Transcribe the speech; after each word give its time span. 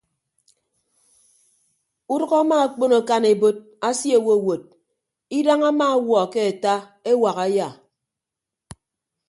Udʌk 2.13 2.31
ama 2.41 2.55
akpon 2.65 2.93
akan 2.99 3.23
ebot 3.31 3.57
asie 3.89 4.15
owowot 4.19 4.63
idañ 5.37 5.59
ama 5.69 5.85
ọwuọ 5.97 6.21
ke 6.31 6.39
ata 6.49 6.73
ewak 7.11 7.37
aya. 7.45 7.67